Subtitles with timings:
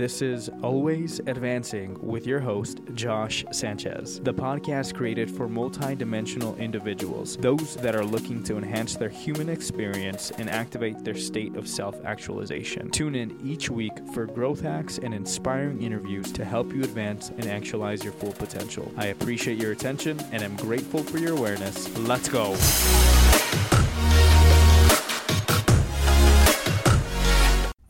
[0.00, 7.36] This is Always Advancing with your host, Josh Sanchez, the podcast created for multidimensional individuals,
[7.36, 12.02] those that are looking to enhance their human experience and activate their state of self
[12.02, 12.90] actualization.
[12.90, 17.44] Tune in each week for growth hacks and inspiring interviews to help you advance and
[17.44, 18.90] actualize your full potential.
[18.96, 21.94] I appreciate your attention and am grateful for your awareness.
[21.98, 22.56] Let's go.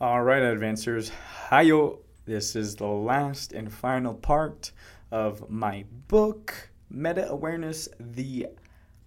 [0.01, 1.11] All right, advancers.
[1.51, 1.99] Hiyo.
[2.23, 4.71] This is the last and final part
[5.11, 8.47] of my book, Meta Awareness, the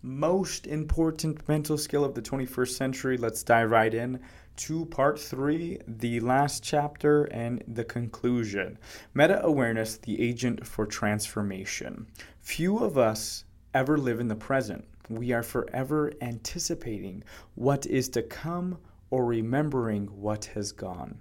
[0.03, 3.17] most important mental skill of the 21st century.
[3.17, 4.21] Let's dive right in
[4.57, 8.79] to part three, the last chapter and the conclusion.
[9.15, 12.07] Meta awareness, the agent for transformation.
[12.43, 14.85] Few of us ever live in the present.
[15.09, 17.25] We are forever anticipating
[17.55, 18.77] what is to come
[19.09, 21.21] or remembering what has gone.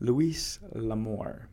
[0.00, 1.48] Louis L'Amour.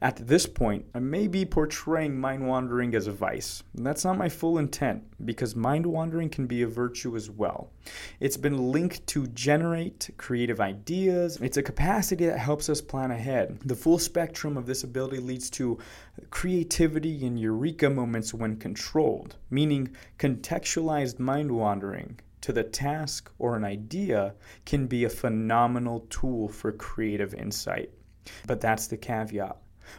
[0.00, 3.64] At this point, I may be portraying mind wandering as a vice.
[3.74, 7.72] That's not my full intent, because mind wandering can be a virtue as well.
[8.20, 11.38] It's been linked to generate creative ideas.
[11.42, 13.58] It's a capacity that helps us plan ahead.
[13.64, 15.78] The full spectrum of this ability leads to
[16.30, 23.64] creativity and eureka moments when controlled, meaning contextualized mind wandering to the task or an
[23.64, 24.34] idea
[24.66, 27.88] can be a phenomenal tool for creative insight.
[28.46, 29.56] But that's the caveat.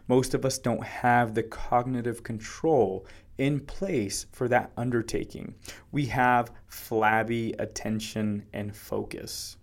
[0.07, 3.07] Most of us don't have the cognitive control
[3.39, 5.55] in place for that undertaking.
[5.91, 9.57] We have flabby attention and focus.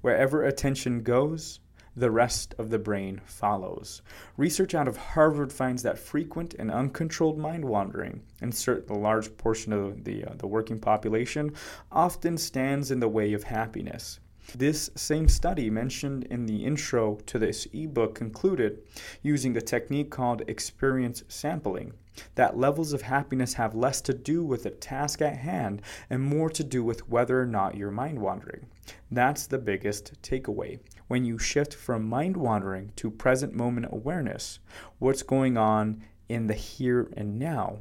[0.00, 1.60] Wherever attention goes,
[1.96, 4.02] the rest of the brain follows.
[4.36, 9.72] Research out of Harvard finds that frequent and uncontrolled mind wandering, insert the large portion
[9.72, 11.52] of the, uh, the working population,
[11.90, 14.20] often stands in the way of happiness.
[14.56, 18.82] This same study mentioned in the intro to this ebook concluded
[19.22, 21.94] using a technique called experience sampling
[22.34, 26.50] that levels of happiness have less to do with the task at hand and more
[26.50, 28.66] to do with whether or not you're mind wandering.
[29.10, 30.80] That's the biggest takeaway.
[31.12, 34.60] When you shift from mind wandering to present moment awareness,
[34.98, 37.80] what's going on in the here and now.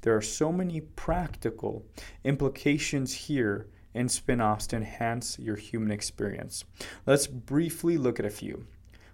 [0.00, 1.86] There are so many practical
[2.24, 6.64] implications here and spin offs to enhance your human experience.
[7.06, 8.66] Let's briefly look at a few.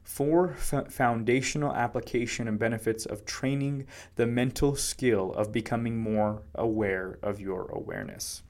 [0.02, 3.86] Four f- foundational application and benefits of training
[4.16, 8.44] the mental skill of becoming more aware of your awareness.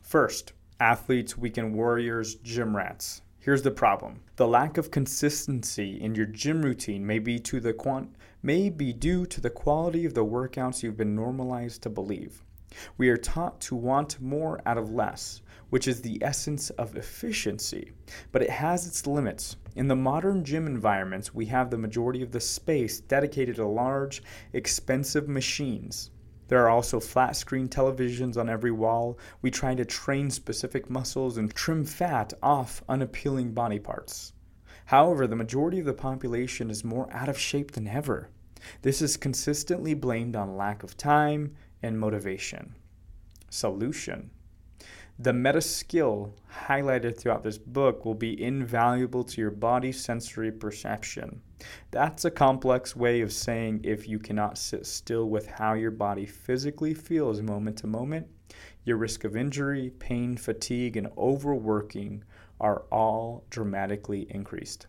[0.00, 3.20] First, athletes, weekend warriors, gym rats.
[3.44, 4.20] Here's the problem.
[4.36, 8.94] The lack of consistency in your gym routine may be to the quant may be
[8.94, 12.42] due to the quality of the workouts you've been normalized to believe.
[12.96, 17.92] We are taught to want more out of less, which is the essence of efficiency,
[18.32, 19.56] but it has its limits.
[19.76, 24.22] In the modern gym environments, we have the majority of the space dedicated to large,
[24.54, 26.10] expensive machines.
[26.48, 29.18] There are also flat screen televisions on every wall.
[29.40, 34.32] We try to train specific muscles and trim fat off unappealing body parts.
[34.86, 38.28] However, the majority of the population is more out of shape than ever.
[38.82, 42.74] This is consistently blamed on lack of time and motivation.
[43.48, 44.30] Solution
[45.18, 46.34] the meta skill
[46.66, 51.40] highlighted throughout this book will be invaluable to your body's sensory perception.
[51.92, 56.26] That's a complex way of saying if you cannot sit still with how your body
[56.26, 58.26] physically feels moment to moment,
[58.84, 62.24] your risk of injury, pain, fatigue, and overworking
[62.60, 64.88] are all dramatically increased.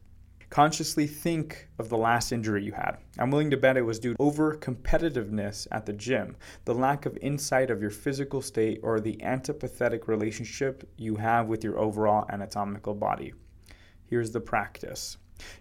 [0.55, 2.95] Consciously think of the last injury you had.
[3.19, 7.05] I'm willing to bet it was due to over competitiveness at the gym, the lack
[7.05, 12.25] of insight of your physical state, or the antipathetic relationship you have with your overall
[12.29, 13.33] anatomical body.
[14.05, 15.17] Here's the practice.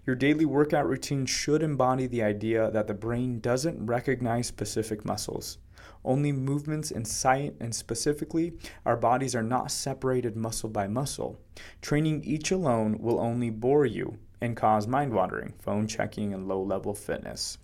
[0.06, 5.58] Your daily workout routine should embody the idea that the brain doesn't recognize specific muscles.
[6.04, 8.52] Only movements in sight, and specifically,
[8.86, 11.40] our bodies are not separated muscle by muscle.
[11.82, 16.62] Training each alone will only bore you and cause mind wandering, phone checking, and low
[16.62, 17.58] level fitness.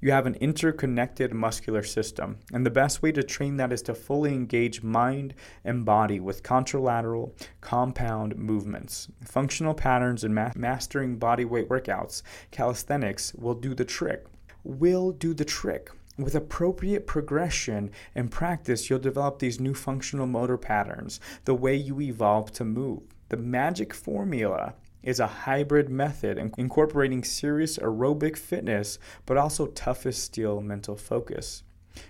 [0.00, 3.94] You have an interconnected muscular system, and the best way to train that is to
[3.94, 5.34] fully engage mind
[5.64, 9.08] and body with contralateral compound movements.
[9.22, 14.24] Functional patterns and ma- mastering body weight workouts, calisthenics will do the trick.
[14.64, 15.90] Will do the trick.
[16.16, 22.00] With appropriate progression and practice, you'll develop these new functional motor patterns, the way you
[22.00, 23.02] evolve to move.
[23.28, 30.60] The magic formula is a hybrid method incorporating serious aerobic fitness but also toughest steel
[30.60, 31.62] mental focus,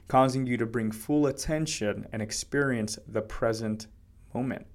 [0.08, 3.86] causing you to bring full attention and experience the present
[4.34, 4.66] moment.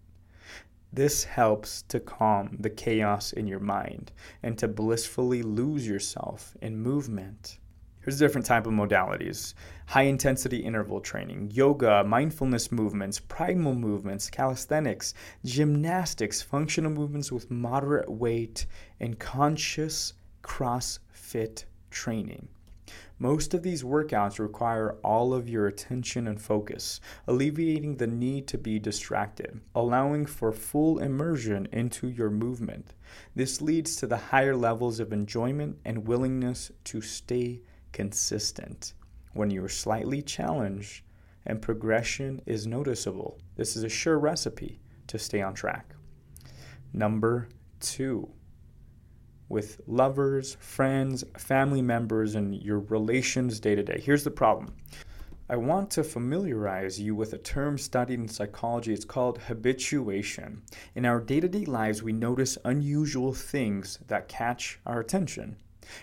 [0.93, 6.79] This helps to calm the chaos in your mind and to blissfully lose yourself in
[6.79, 7.59] movement.
[8.05, 9.55] Here's different type of modalities.
[9.87, 18.07] High intensity interval training, yoga, mindfulness movements, primal movements, calisthenics, gymnastics, functional movements with moderate
[18.07, 18.67] weight,
[18.99, 20.13] and conscious
[20.43, 22.47] CrossFit training.
[23.17, 28.59] Most of these workouts require all of your attention and focus, alleviating the need to
[28.59, 32.93] be distracted, allowing for full immersion into your movement.
[33.33, 37.61] This leads to the higher levels of enjoyment and willingness to stay
[37.95, 38.93] consistent.
[39.33, 41.03] When you are slightly challenged
[41.45, 45.95] and progression is noticeable, this is a sure recipe to stay on track.
[46.91, 47.47] Number
[47.79, 48.29] two,
[49.47, 54.01] with lovers, friends, family members, and your relations day to day.
[54.03, 54.75] Here's the problem.
[55.47, 58.91] I want to familiarize you with a term studied in psychology.
[58.91, 60.63] It's called habituation.
[60.95, 65.55] In our day to day lives, we notice unusual things that catch our attention.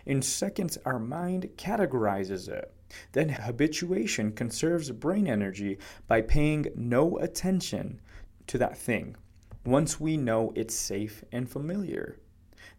[0.06, 2.73] In seconds, our mind categorizes it.
[3.12, 8.00] Then habituation conserves brain energy by paying no attention
[8.46, 9.17] to that thing
[9.64, 12.19] once we know it's safe and familiar.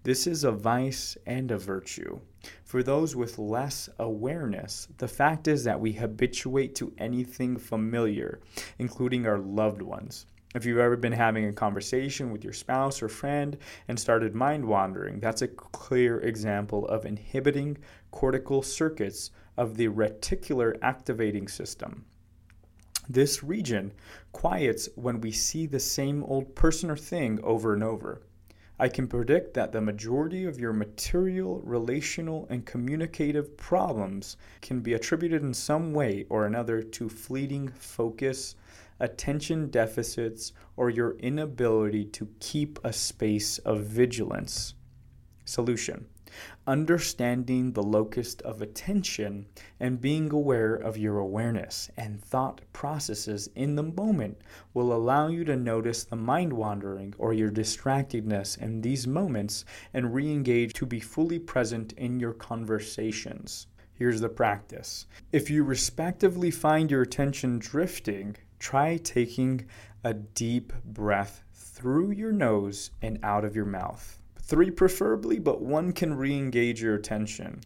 [0.04, 2.20] This is a vice and a virtue.
[2.66, 8.42] For those with less awareness, the fact is that we habituate to anything familiar,
[8.78, 10.26] including our loved ones.
[10.54, 13.58] If you've ever been having a conversation with your spouse or friend
[13.88, 17.80] and started mind wandering, that's a clear example of inhibiting
[18.12, 22.06] cortical circuits of the reticular activating system.
[23.10, 23.94] This region
[24.32, 28.22] quiets when we see the same old person or thing over and over.
[28.80, 34.94] I can predict that the majority of your material, relational, and communicative problems can be
[34.94, 38.56] attributed in some way or another to fleeting focus
[39.04, 44.76] attention deficits, or your inability to keep a space of vigilance.
[45.44, 46.06] Solution
[46.66, 49.48] Understanding the locus of attention
[49.78, 54.38] and being aware of your awareness and thought processes in the moment
[54.74, 60.14] will allow you to notice the mind wandering or your distractedness in these moments and
[60.16, 63.68] re engage to be fully present in your conversations.
[63.96, 65.06] Here's the practice.
[65.32, 69.66] If you respectively find your attention drifting, try taking
[70.06, 74.18] a deep breath through your nose and out of your mouth.
[74.40, 77.60] Three preferably, but one can re engage your attention.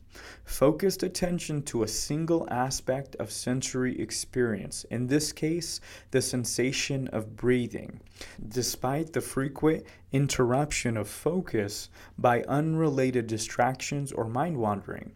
[0.43, 5.79] Focused attention to a single aspect of sensory experience, in this case,
[6.09, 7.99] the sensation of breathing.
[8.47, 15.11] Despite the frequent interruption of focus by unrelated distractions or mind wandering,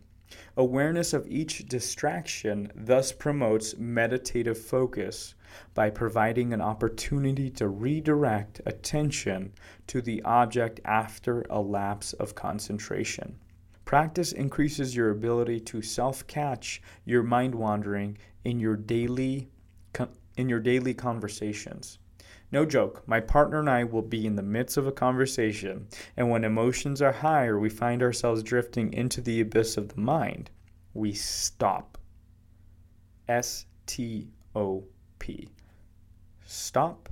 [0.58, 5.36] Awareness of each distraction thus promotes meditative focus
[5.74, 9.54] by providing an opportunity to redirect attention
[9.88, 13.38] to the object after a lapse of concentration.
[13.86, 19.50] Practice increases your ability to self-catch your mind wandering in your daily
[20.38, 22.00] in your daily conversations.
[22.52, 25.88] No joke, my partner and I will be in the midst of a conversation,
[26.18, 30.02] and when emotions are high or we find ourselves drifting into the abyss of the
[30.02, 30.52] mind,
[30.94, 31.98] we stop.
[33.30, 34.84] S T O
[35.20, 35.48] P.
[36.44, 37.08] Stop,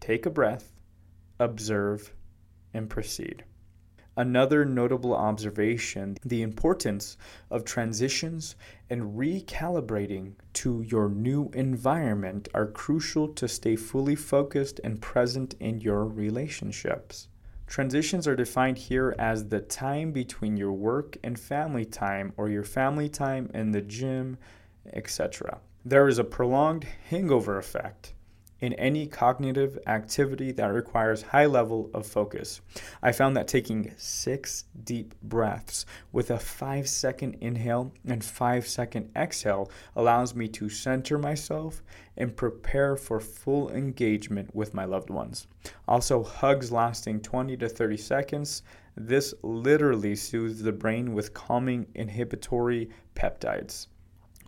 [0.00, 0.72] take a breath,
[1.38, 2.12] observe,
[2.74, 3.44] and proceed.
[4.18, 7.16] Another notable observation the importance
[7.52, 8.56] of transitions
[8.90, 15.80] and recalibrating to your new environment are crucial to stay fully focused and present in
[15.80, 17.28] your relationships.
[17.68, 22.64] Transitions are defined here as the time between your work and family time or your
[22.64, 24.36] family time and the gym,
[24.94, 25.60] etc.
[25.84, 28.14] There is a prolonged hangover effect
[28.60, 32.60] in any cognitive activity that requires high level of focus.
[33.02, 39.10] I found that taking 6 deep breaths with a 5 second inhale and 5 second
[39.14, 41.82] exhale allows me to center myself
[42.16, 45.46] and prepare for full engagement with my loved ones.
[45.86, 48.62] Also hugs lasting 20 to 30 seconds.
[48.96, 53.86] This literally soothes the brain with calming inhibitory peptides.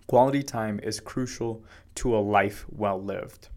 [0.08, 1.64] Quality time is crucial
[1.94, 3.48] to a life well lived.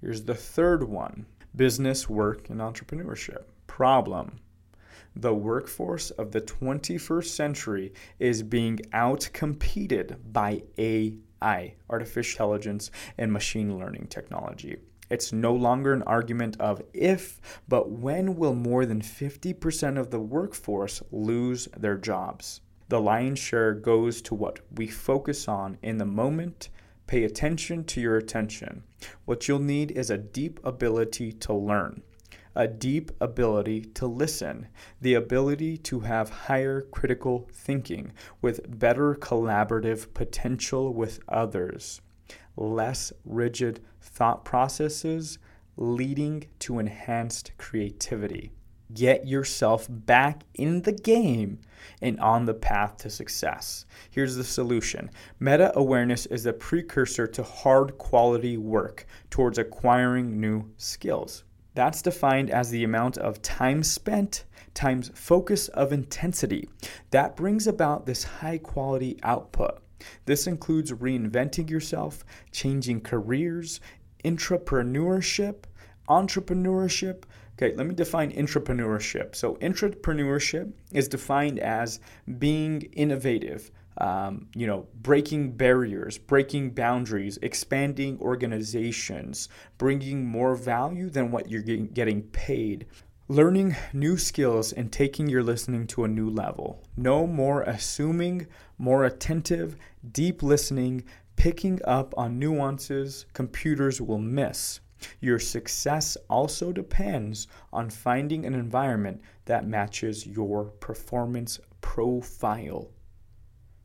[0.00, 3.44] Here's the third one business, work, and entrepreneurship.
[3.66, 4.40] Problem
[5.16, 13.78] the workforce of the 21st century is being outcompeted by AI, artificial intelligence, and machine
[13.78, 14.76] learning technology.
[15.08, 20.20] It's no longer an argument of if, but when will more than 50% of the
[20.20, 22.60] workforce lose their jobs?
[22.88, 26.68] The lion's share goes to what we focus on in the moment
[27.06, 28.82] Pay attention to your attention.
[29.24, 32.02] What you'll need is a deep ability to learn.
[32.56, 34.66] a deep ability to listen,
[35.02, 38.10] the ability to have higher critical thinking
[38.40, 42.00] with better collaborative potential with others,
[42.56, 45.38] less rigid thought processes
[45.76, 48.50] leading to enhanced creativity.
[48.94, 51.58] Get yourself back in the game
[52.00, 53.84] and on the path to success.
[54.10, 60.70] Here's the solution meta awareness is a precursor to hard quality work towards acquiring new
[60.76, 61.44] skills.
[61.74, 66.68] That's defined as the amount of time spent times focus of intensity
[67.10, 69.80] that brings about this high quality output.
[70.26, 73.80] This includes reinventing yourself, changing careers,
[74.24, 75.64] intrapreneurship,
[76.08, 77.24] entrepreneurship,
[77.58, 79.34] Okay, let me define entrepreneurship.
[79.34, 82.00] So, entrepreneurship is defined as
[82.38, 89.48] being innovative, um, you know, breaking barriers, breaking boundaries, expanding organizations,
[89.78, 92.86] bringing more value than what you're getting paid.
[93.28, 96.84] Learning new skills and taking your listening to a new level.
[96.94, 98.46] No more assuming,
[98.76, 99.76] more attentive,
[100.12, 101.04] deep listening,
[101.36, 104.80] picking up on nuances computers will miss.
[105.20, 112.90] Your success also depends on finding an environment that matches your performance profile.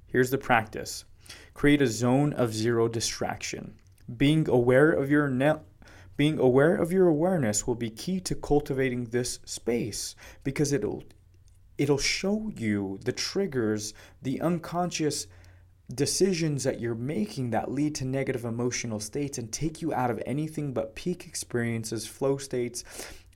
[0.08, 1.06] Here's the practice
[1.54, 3.76] create a zone of zero distraction.
[4.18, 5.28] Being aware of your
[6.18, 11.04] being aware of your awareness will be key to cultivating this space because it'll
[11.78, 15.28] it'll show you the triggers, the unconscious
[15.92, 20.22] decisions that you're making that lead to negative emotional states and take you out of
[20.26, 22.84] anything but peak experiences, flow states,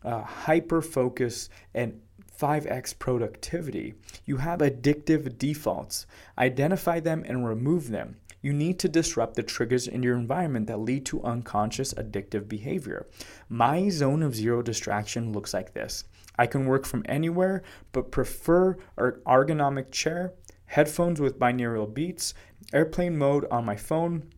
[0.03, 1.99] uh, hyper focus, and
[2.39, 3.93] 5x productivity.
[4.25, 6.05] You have addictive defaults.
[6.37, 8.17] Identify them and remove them.
[8.41, 13.07] You need to disrupt the triggers in your environment that lead to unconscious addictive behavior.
[13.49, 16.03] My zone of zero distraction looks like this.
[16.37, 20.33] I can work from anywhere, but prefer an ergonomic chair
[20.67, 22.33] headphones with binaural beats,
[22.73, 24.29] airplane mode on my phone,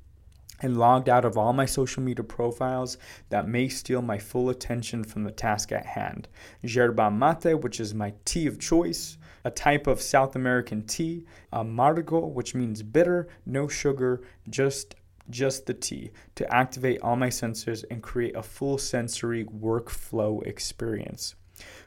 [0.59, 2.97] and logged out of all my social media profiles
[3.29, 6.27] that may steal my full attention from the task at hand.
[6.61, 12.25] Yerba mate, which is my tea of choice, a type of South American tea, amargo,
[12.25, 14.95] which means bitter, no sugar, just
[15.29, 21.35] just the tea to activate all my senses and create a full sensory workflow experience.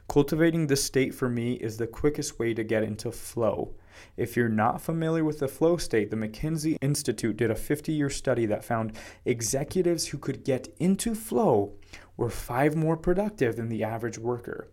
[0.07, 3.73] Cultivating this state for me is the quickest way to get into flow.
[4.17, 8.09] If you're not familiar with the flow state, the McKinsey Institute did a 50 year
[8.09, 8.93] study that found
[9.25, 11.73] executives who could get into flow
[12.17, 14.67] were five more productive than the average worker.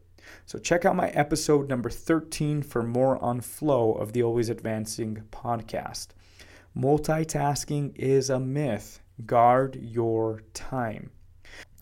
[0.44, 5.22] So, check out my episode number 13 for more on flow of the Always Advancing
[5.30, 6.08] podcast.
[6.76, 9.00] Multitasking is a myth.
[9.24, 11.10] Guard your time.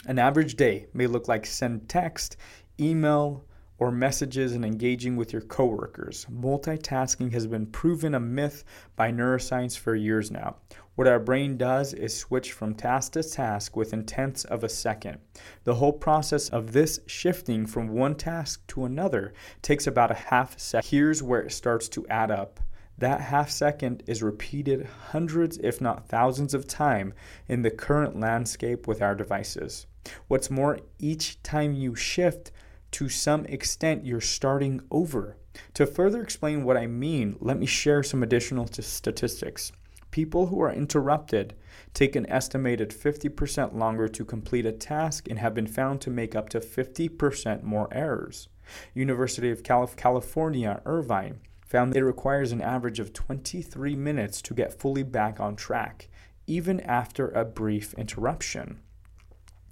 [0.06, 2.36] An average day may look like send text,
[2.78, 3.44] email,
[3.78, 6.26] or messages and engaging with your coworkers.
[6.33, 8.64] Multitasking has been proven a myth
[8.97, 10.56] by neuroscience for years now.
[10.95, 15.18] What our brain does is switch from task to task within tenths of a second.
[15.64, 20.59] The whole process of this shifting from one task to another takes about a half
[20.59, 20.88] second.
[20.88, 22.61] Here's where it starts to add up.
[22.99, 27.12] That half second is repeated hundreds, if not thousands, of times
[27.47, 29.87] in the current landscape with our devices.
[30.28, 32.52] What's more, each time you shift,
[32.96, 35.36] to some extent you're starting over.
[35.74, 39.70] To further explain what I mean, let me share some additional t- statistics.
[40.10, 41.52] People who are interrupted
[41.92, 46.34] take an estimated 50% longer to complete a task and have been found to make
[46.34, 48.48] up to 50% more errors.
[48.94, 54.80] University of California, Irvine, found that it requires an average of 23 minutes to get
[54.80, 56.08] fully back on track,
[56.46, 58.80] even after a brief interruption.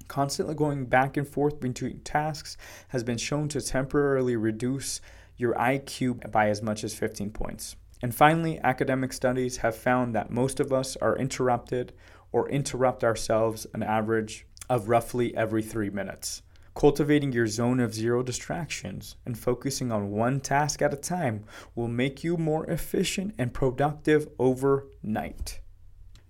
[0.08, 2.56] Constantly going back and forth between tasks
[2.88, 5.00] has been shown to temporarily reduce
[5.36, 7.76] your IQ by as much as 15 points.
[8.02, 11.92] And finally, academic studies have found that most of us are interrupted
[12.32, 16.42] or interrupt ourselves an average of roughly every three minutes.
[16.74, 21.44] Cultivating your zone of zero distractions and focusing on one task at a time
[21.76, 25.60] will make you more efficient and productive overnight.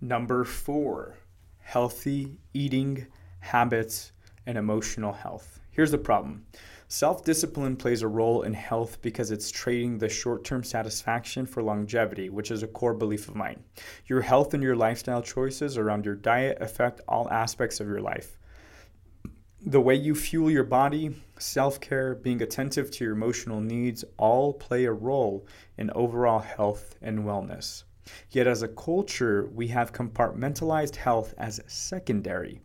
[0.03, 1.17] Number four,
[1.61, 3.07] healthy eating
[3.45, 4.13] habits,
[4.47, 5.61] and emotional health.
[5.71, 6.47] Here's the problem
[6.89, 11.63] self discipline plays a role in health because it's trading the short term satisfaction for
[11.63, 13.63] longevity, which is a core belief of mine.
[14.07, 18.39] Your health and your lifestyle choices around your diet affect all aspects of your life.
[19.67, 24.55] The way you fuel your body, self care, being attentive to your emotional needs all
[24.55, 25.47] play a role
[25.77, 27.85] in overall health and wellness.
[28.31, 32.61] Yet, as a culture, we have compartmentalized health as secondary.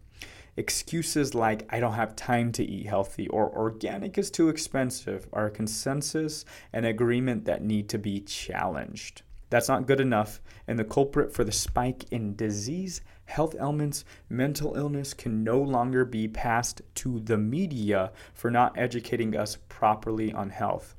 [0.60, 5.46] Excuses like, I don't have time to eat healthy or organic is too expensive are
[5.46, 9.22] a consensus and agreement that need to be challenged.
[9.50, 14.76] That's not good enough, and the culprit for the spike in disease, health ailments, mental
[14.76, 20.50] illness can no longer be passed to the media for not educating us properly on
[20.50, 20.94] health.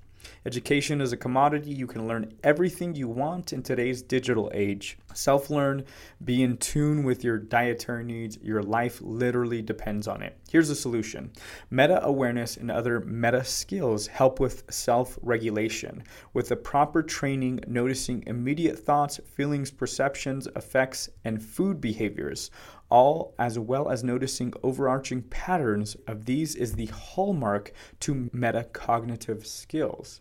[0.47, 1.71] Education is a commodity.
[1.71, 4.99] You can learn everything you want in today's digital age.
[5.15, 5.85] Self learn,
[6.25, 8.39] be in tune with your dietary needs.
[8.43, 10.39] Your life literally depends on it.
[10.51, 11.33] Here's the solution
[11.71, 16.03] meta awareness and other meta skills help with self regulation.
[16.33, 22.51] With the proper training, noticing immediate thoughts, feelings, perceptions, effects, and food behaviors
[22.91, 30.21] all as well as noticing overarching patterns of these is the hallmark to metacognitive skills.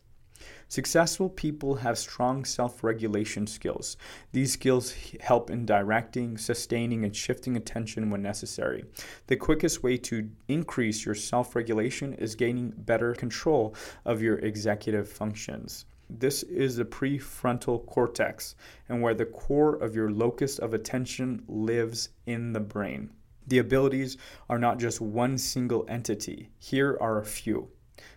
[0.69, 3.97] Successful people have strong self regulation skills.
[4.31, 8.85] These skills help in directing, sustaining, and shifting attention when necessary.
[9.27, 15.09] The quickest way to increase your self regulation is gaining better control of your executive
[15.09, 15.85] functions.
[16.09, 18.55] This is the prefrontal cortex,
[18.87, 23.11] and where the core of your locus of attention lives in the brain.
[23.47, 24.17] The abilities
[24.49, 26.49] are not just one single entity.
[26.57, 27.69] Here are a few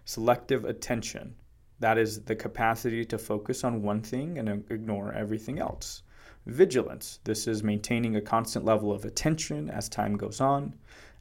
[0.05, 1.35] selective attention,
[1.81, 6.03] that is the capacity to focus on one thing and ignore everything else.
[6.47, 10.75] Vigilance, this is maintaining a constant level of attention as time goes on.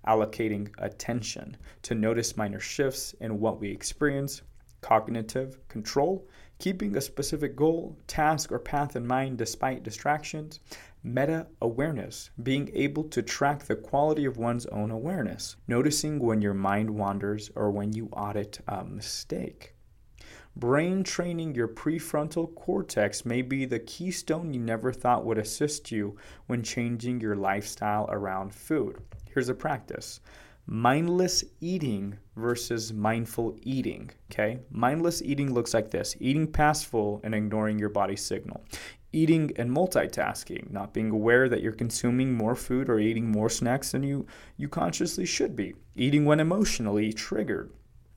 [0.07, 4.41] Allocating attention to notice minor shifts in what we experience.
[4.81, 6.27] Cognitive control,
[6.61, 10.59] keeping a specific goal, task, or path in mind despite distractions,
[11.03, 16.53] meta awareness, being able to track the quality of one's own awareness, noticing when your
[16.53, 19.73] mind wanders or when you audit a mistake.
[20.55, 26.15] Brain training your prefrontal cortex may be the keystone you never thought would assist you
[26.45, 29.01] when changing your lifestyle around food.
[29.33, 30.19] Here's a practice
[30.65, 34.09] mindless eating versus mindful eating.
[34.31, 38.63] Okay, mindless eating looks like this eating past full and ignoring your body signal.
[39.13, 43.91] Eating and multitasking, not being aware that you're consuming more food or eating more snacks
[43.91, 45.73] than you, you consciously should be.
[45.95, 47.71] Eating when emotionally triggered.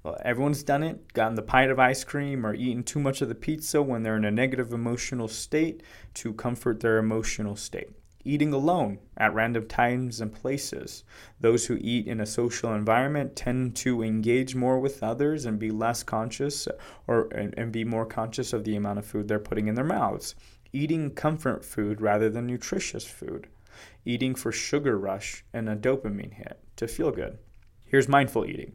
[0.05, 3.29] Well, everyone's done it, gotten the pint of ice cream or eaten too much of
[3.29, 5.83] the pizza when they're in a negative emotional state
[6.15, 7.91] to comfort their emotional state
[8.25, 11.05] eating alone at random times and places.
[11.41, 15.71] Those who eat in a social environment tend to engage more with others and be
[15.71, 16.67] less conscious
[17.07, 19.85] or and, and be more conscious of the amount of food they're putting in their
[19.85, 20.35] mouths.
[20.73, 23.47] Eating comfort food rather than nutritious food.
[24.05, 27.39] Eating for sugar rush and a dopamine hit to feel good.
[27.85, 28.73] Here's mindful eating.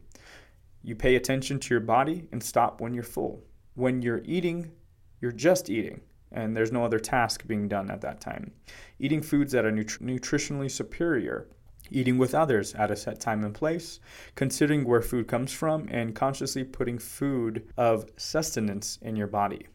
[0.84, 3.44] You pay attention to your body and stop when you're full.
[3.74, 4.72] When you're eating,
[5.20, 6.02] you're just eating
[6.32, 8.52] and there's no other task being done at that time.
[9.00, 11.48] Eating foods that are nutri- nutritionally superior,
[11.92, 14.00] eating with others at a set time and place,
[14.36, 19.68] considering where food comes from, and consciously putting food of sustenance in your body.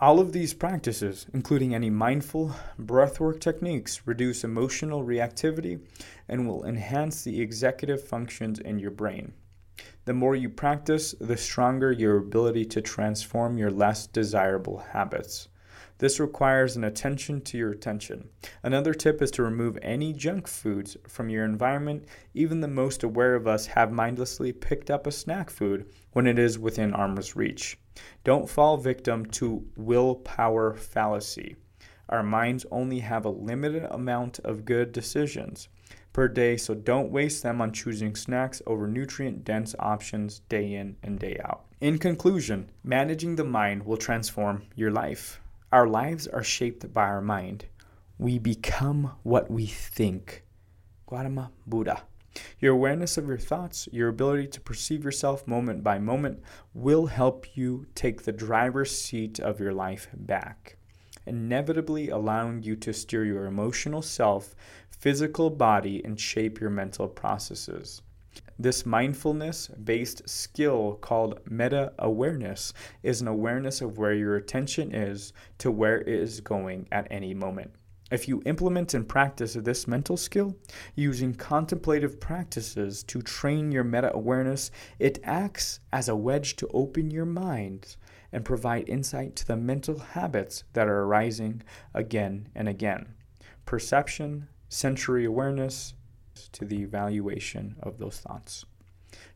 [0.00, 5.80] All of these practices, including any mindful breathwork techniques, reduce emotional reactivity
[6.28, 9.32] and will enhance the executive functions in your brain.
[10.04, 15.48] The more you practice, the stronger your ability to transform your less desirable habits.
[15.98, 18.28] This requires an attention to your attention.
[18.62, 22.04] Another tip is to remove any junk foods from your environment.
[22.34, 26.38] Even the most aware of us have mindlessly picked up a snack food when it
[26.38, 27.78] is within arm's reach.
[28.24, 31.56] Don't fall victim to willpower fallacy.
[32.08, 35.68] Our minds only have a limited amount of good decisions
[36.12, 40.96] per day, so don't waste them on choosing snacks over nutrient dense options day in
[41.02, 41.66] and day out.
[41.80, 45.40] In conclusion, managing the mind will transform your life.
[45.74, 47.64] Our lives are shaped by our mind.
[48.16, 50.44] We become what we think.
[51.04, 52.04] Gautama Buddha.
[52.60, 57.56] Your awareness of your thoughts, your ability to perceive yourself moment by moment, will help
[57.56, 60.76] you take the driver's seat of your life back,
[61.26, 64.54] inevitably allowing you to steer your emotional self,
[64.90, 68.00] physical body, and shape your mental processes.
[68.58, 75.32] This mindfulness based skill called meta awareness is an awareness of where your attention is
[75.58, 77.72] to where it is going at any moment.
[78.12, 80.54] If you implement and practice this mental skill
[80.94, 87.10] using contemplative practices to train your meta awareness, it acts as a wedge to open
[87.10, 87.96] your mind
[88.30, 91.62] and provide insight to the mental habits that are arising
[91.92, 93.14] again and again.
[93.66, 95.94] Perception, sensory awareness,
[96.52, 98.64] to the evaluation of those thoughts.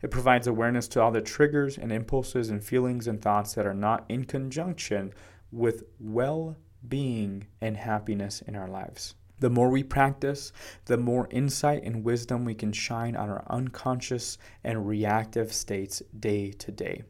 [0.03, 3.75] It provides awareness to all the triggers and impulses and feelings and thoughts that are
[3.75, 5.13] not in conjunction
[5.53, 6.57] with well
[6.89, 9.15] being and happiness in our lives.
[9.41, 10.53] The more we practice,
[10.87, 16.51] the more insight and wisdom we can shine on our unconscious and reactive states day
[16.53, 17.05] to day.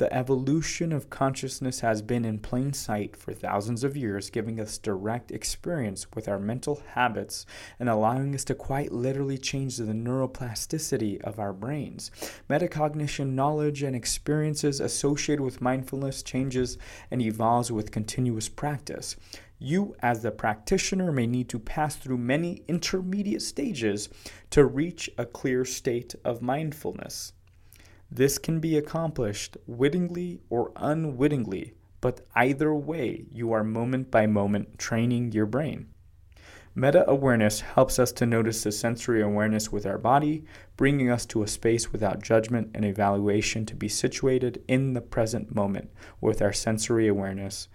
[0.00, 4.78] The evolution of consciousness has been in plain sight for thousands of years, giving us
[4.78, 7.44] direct experience with our mental habits
[7.78, 12.10] and allowing us to quite literally change the neuroplasticity of our brains.
[12.48, 16.78] Metacognition knowledge and experiences associated with mindfulness changes
[17.10, 19.16] and evolves with continuous practice.
[19.58, 24.08] You, as the practitioner, may need to pass through many intermediate stages
[24.48, 27.34] to reach a clear state of mindfulness.
[28.12, 34.78] This can be accomplished wittingly or unwittingly, but either way, you are moment by moment
[34.78, 35.86] training your brain.
[36.74, 40.44] Meta awareness helps us to notice the sensory awareness with our body,
[40.76, 45.54] bringing us to a space without judgment and evaluation to be situated in the present
[45.54, 47.68] moment with our sensory awareness,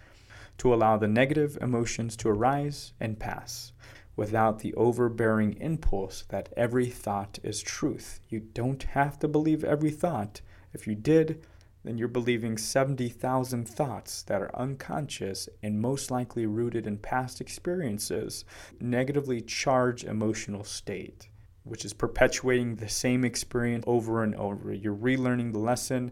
[0.58, 3.71] to allow the negative emotions to arise and pass
[4.15, 8.19] without the overbearing impulse that every thought is truth.
[8.30, 10.41] You don't have to believe every thought.
[10.73, 11.45] If you did,
[11.86, 18.43] then you're believing 70,000 thoughts that are unconscious and most likely rooted in past experiences,
[18.80, 21.30] negatively charged emotional state,
[21.63, 24.73] which is perpetuating the same experience over and over.
[24.73, 26.12] You're relearning the lesson.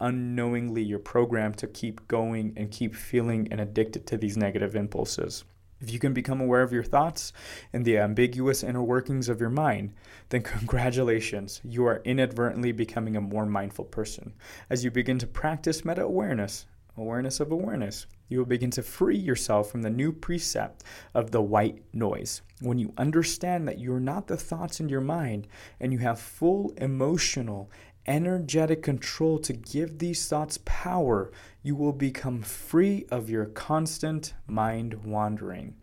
[0.00, 5.44] Unknowingly, you're programmed to keep going and keep feeling and addicted to these negative impulses.
[5.82, 7.32] If you can become aware of your thoughts
[7.72, 9.92] and the ambiguous inner workings of your mind,
[10.28, 14.32] then congratulations, you are inadvertently becoming a more mindful person.
[14.70, 16.66] As you begin to practice meta awareness,
[16.96, 21.42] awareness of awareness, you will begin to free yourself from the new precept of the
[21.42, 22.42] white noise.
[22.60, 25.48] When you understand that you're not the thoughts in your mind
[25.80, 27.70] and you have full emotional
[28.06, 31.30] energetic control to give these thoughts power,
[31.62, 35.74] you will become free of your constant mind wandering.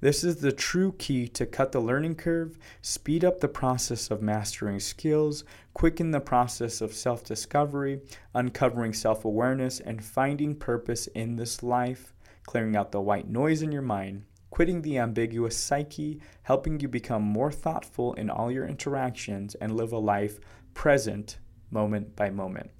[0.00, 4.22] This is the true key to cut the learning curve, speed up the process of
[4.22, 5.44] mastering skills,
[5.74, 8.00] quicken the process of self discovery,
[8.34, 12.14] uncovering self awareness, and finding purpose in this life,
[12.46, 17.22] clearing out the white noise in your mind, quitting the ambiguous psyche, helping you become
[17.22, 20.38] more thoughtful in all your interactions, and live a life
[20.72, 21.38] present
[21.70, 22.70] moment by moment.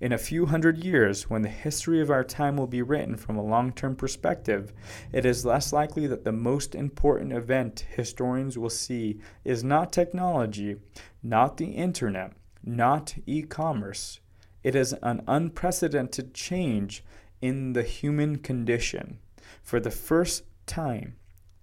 [0.00, 3.36] In a few hundred years, when the history of our time will be written from
[3.36, 4.72] a long term perspective,
[5.12, 10.76] it is less likely that the most important event historians will see is not technology,
[11.22, 14.20] not the internet, not e commerce.
[14.62, 17.04] It is an unprecedented change
[17.40, 19.18] in the human condition.
[19.62, 21.16] For the first time,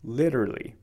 [0.04, 0.76] literally,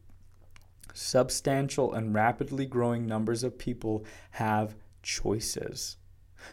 [0.92, 5.96] substantial and rapidly growing numbers of people have choices.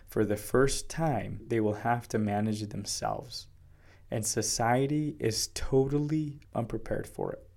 [0.06, 3.48] For the first time, they will have to manage themselves.
[4.12, 7.48] And society is totally unprepared for it.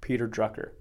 [0.00, 0.72] Peter Drucker.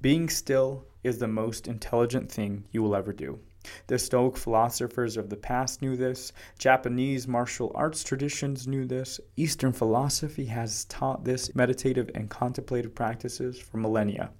[0.00, 3.40] Being still is the most intelligent thing you will ever do.
[3.88, 6.32] The Stoic philosophers of the past knew this.
[6.58, 9.20] Japanese martial arts traditions knew this.
[9.36, 14.30] Eastern philosophy has taught this meditative and contemplative practices for millennia.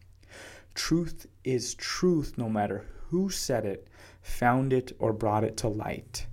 [0.74, 3.88] Truth is truth no matter who said it,
[4.20, 6.26] found it, or brought it to light.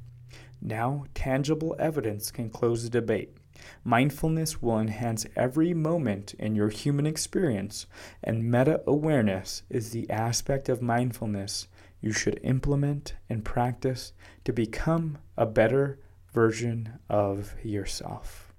[0.61, 3.37] Now, tangible evidence can close the debate.
[3.83, 7.85] Mindfulness will enhance every moment in your human experience,
[8.23, 11.67] and meta awareness is the aspect of mindfulness
[12.01, 15.99] you should implement and practice to become a better
[16.33, 18.53] version of yourself,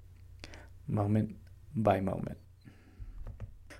[0.87, 1.35] moment
[1.75, 2.37] by moment.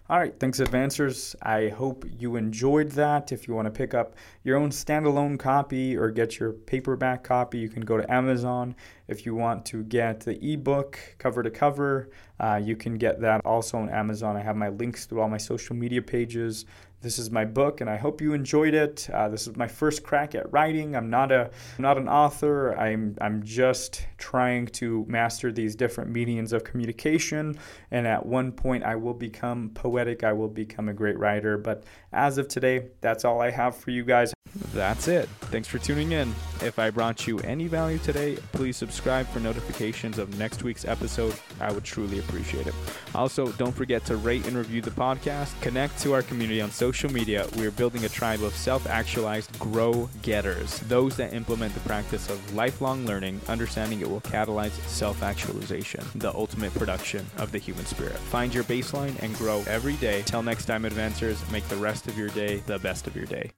[0.07, 1.33] All right, thanks, Advancers.
[1.41, 3.31] I hope you enjoyed that.
[3.31, 4.13] If you want to pick up
[4.43, 8.75] your own standalone copy or get your paperback copy, you can go to Amazon.
[9.07, 13.41] If you want to get the ebook cover to cover, uh, you can get that
[13.45, 14.37] also on Amazon.
[14.37, 16.65] I have my links through all my social media pages.
[17.05, 19.07] This is my book, and I hope you enjoyed it.
[19.13, 20.95] Uh, this is my first crack at writing.
[20.95, 22.75] I'm not a I'm not an author.
[22.79, 27.59] I'm I'm just trying to master these different mediums of communication.
[27.91, 30.23] And at one point, I will become poetic.
[30.23, 31.59] I will become a great writer.
[31.59, 34.34] But as of today, that's all I have for you guys.
[34.73, 35.27] That's it.
[35.51, 36.33] Thanks for tuning in.
[36.61, 41.35] If I brought you any value today, please subscribe for notifications of next week's episode.
[41.59, 42.73] I would truly appreciate it.
[43.13, 45.59] Also, don't forget to rate and review the podcast.
[45.61, 47.47] Connect to our community on social media.
[47.57, 52.29] We are building a tribe of self actualized grow getters, those that implement the practice
[52.29, 57.85] of lifelong learning, understanding it will catalyze self actualization, the ultimate production of the human
[57.85, 58.17] spirit.
[58.17, 60.23] Find your baseline and grow every day.
[60.25, 63.55] Till next time, advancers, make the rest of your day the best of your day.